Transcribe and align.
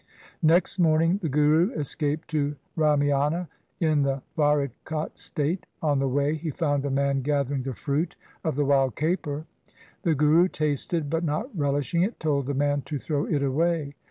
Next 0.41 0.79
morning 0.79 1.19
the 1.21 1.29
Guru 1.29 1.75
es 1.75 1.93
caped 1.93 2.27
to 2.29 2.55
Ramiana 2.75 3.47
in 3.79 4.01
the 4.01 4.23
Faridkot 4.35 5.15
state. 5.19 5.67
On 5.83 5.99
the 5.99 6.07
way 6.07 6.33
he 6.33 6.49
found 6.49 6.85
a 6.85 6.89
man 6.89 7.21
gathering 7.21 7.61
the 7.61 7.75
fruit 7.75 8.15
of 8.43 8.55
the 8.55 8.65
wild 8.65 8.95
caper. 8.95 9.45
The 10.01 10.15
Guru 10.15 10.47
tasted, 10.47 11.07
but 11.07 11.23
not 11.23 11.55
relishing 11.55 12.01
it, 12.01 12.19
told 12.19 12.47
the 12.47 12.55
man 12.55 12.81
to 12.81 12.97
throw 12.97 13.27
it 13.27 13.43
away. 13.43 13.93